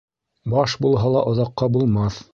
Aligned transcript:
Баш 0.53 0.75
булһа 0.85 1.13
ла 1.17 1.23
оҙаҡҡа 1.33 1.73
булмаҫ. 1.77 2.23